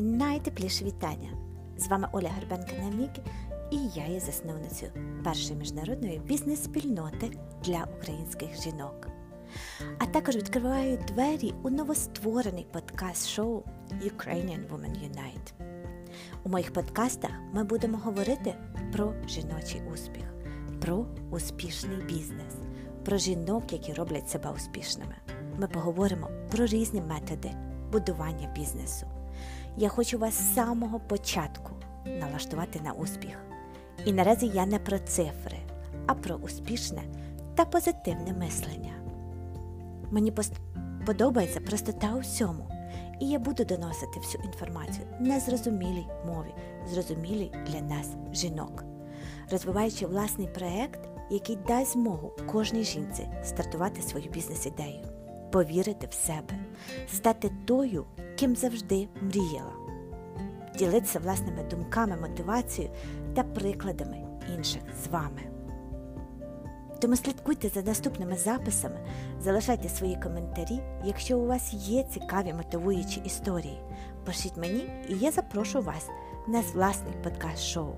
[0.00, 1.30] Найтепліше вітання!
[1.76, 3.22] З вами Оля Гарбенка Наміки
[3.72, 4.92] і я є засновницею
[5.24, 7.30] першої міжнародної бізнес-спільноти
[7.64, 9.08] для українських жінок.
[9.98, 15.52] А також відкриваю двері у новостворений подкаст-шоу Ukrainian Women Unite.
[16.44, 18.54] У моїх подкастах ми будемо говорити
[18.92, 20.34] про жіночий успіх,
[20.80, 22.54] про успішний бізнес,
[23.04, 25.16] про жінок, які роблять себе успішними.
[25.58, 27.50] Ми поговоримо про різні методи
[27.92, 29.06] будування бізнесу.
[29.76, 31.70] Я хочу вас з самого початку
[32.06, 33.38] налаштувати на успіх.
[34.04, 35.58] І наразі я не про цифри,
[36.06, 37.02] а про успішне
[37.54, 38.92] та позитивне мислення.
[40.10, 40.32] Мені
[41.06, 42.68] подобається простота у всьому,
[43.20, 46.54] і я буду доносити всю інформацію на зрозумілій мові,
[46.90, 48.84] зрозумілій для нас жінок,
[49.50, 51.00] розвиваючи власний проєкт,
[51.30, 55.00] який дасть змогу кожній жінці стартувати свою бізнес-ідею,
[55.52, 56.54] повірити в себе,
[57.08, 58.04] стати тою,
[58.42, 59.72] ким завжди мріяла,
[60.78, 62.94] ділитися власними думками, мотивацією
[63.34, 64.16] та прикладами
[64.56, 65.40] інших з вами.
[67.00, 69.00] Тому слідкуйте за наступними записами,
[69.40, 73.80] залишайте свої коментарі, якщо у вас є цікаві мотивуючі історії.
[74.24, 76.08] Пишіть мені, і я запрошу вас
[76.48, 77.92] на власний подкаст-шоу.